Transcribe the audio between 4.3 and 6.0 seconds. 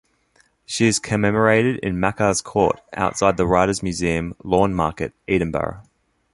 Lawnmarket, Edinburgh.